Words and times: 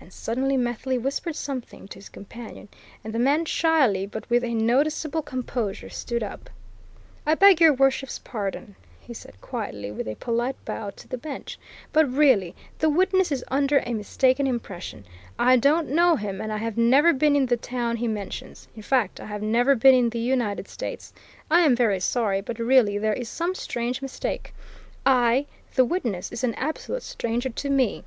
And 0.00 0.10
suddenly 0.10 0.56
Methley 0.56 0.96
whispered 0.96 1.36
something 1.36 1.86
to 1.88 1.98
his 1.98 2.08
companion 2.08 2.70
and 3.04 3.12
the 3.12 3.18
man 3.18 3.44
shyly 3.44 4.06
but 4.06 4.24
with 4.30 4.42
a 4.42 4.54
noticeable 4.54 5.20
composure 5.20 5.90
stood 5.90 6.22
up. 6.22 6.48
"I 7.26 7.34
beg 7.34 7.60
Your 7.60 7.74
Worship's 7.74 8.18
pardon," 8.18 8.74
he 9.00 9.12
said, 9.12 9.38
quietly, 9.42 9.90
with 9.92 10.08
a 10.08 10.14
polite 10.14 10.56
bow 10.64 10.92
to 10.96 11.06
the 11.06 11.18
bench, 11.18 11.58
"but 11.92 12.10
really, 12.10 12.54
the 12.78 12.88
witness 12.88 13.30
is 13.30 13.44
under 13.48 13.80
a 13.84 13.92
mistaken 13.92 14.46
impression! 14.46 15.04
I 15.38 15.58
don't 15.58 15.90
know 15.90 16.16
him, 16.16 16.40
and 16.40 16.50
I 16.50 16.56
have 16.56 16.78
never 16.78 17.12
been 17.12 17.36
in 17.36 17.44
the 17.44 17.58
town 17.58 17.96
he 17.96 18.08
mentions 18.08 18.68
in 18.74 18.80
fact, 18.82 19.20
I 19.20 19.26
have 19.26 19.42
never 19.42 19.74
been 19.74 19.94
in 19.94 20.08
the 20.08 20.18
United 20.18 20.68
States. 20.68 21.12
I 21.50 21.60
am 21.60 21.76
very 21.76 22.00
sorry, 22.00 22.40
but, 22.40 22.58
really, 22.58 22.96
there 22.96 23.12
is 23.12 23.28
some 23.28 23.54
strange 23.54 24.00
mistake 24.00 24.54
I 25.04 25.44
the 25.74 25.84
witness 25.84 26.32
is 26.32 26.42
an 26.44 26.54
absolute 26.54 27.02
stranger 27.02 27.50
to 27.50 27.68
me!" 27.68 28.04